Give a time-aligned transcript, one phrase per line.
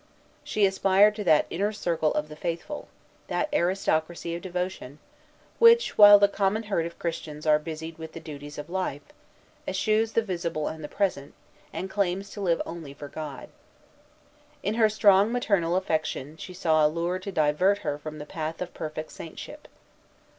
[0.43, 2.87] She aspired to that inner circle of the faithful,
[3.27, 4.97] that aristocracy of devotion,
[5.59, 9.03] which, while the common herd of Christians are busied with the duties of life,
[9.67, 11.35] eschews the visible and the present,
[11.71, 13.49] and claims to live only for God.
[14.63, 18.59] In her strong maternal affection she saw a lure to divert her from the path
[18.59, 19.67] of perfect saintship.